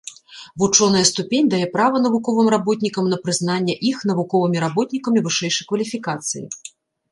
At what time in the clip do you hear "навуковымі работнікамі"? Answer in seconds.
4.13-5.25